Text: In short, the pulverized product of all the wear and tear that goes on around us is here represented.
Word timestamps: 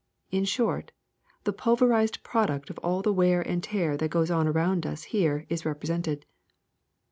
In 0.31 0.45
short, 0.45 0.91
the 1.43 1.53
pulverized 1.53 2.23
product 2.23 2.71
of 2.71 2.79
all 2.79 3.03
the 3.03 3.13
wear 3.13 3.43
and 3.47 3.61
tear 3.61 3.97
that 3.97 4.09
goes 4.09 4.31
on 4.31 4.47
around 4.47 4.83
us 4.87 5.01
is 5.01 5.05
here 5.13 5.45
represented. 5.63 6.25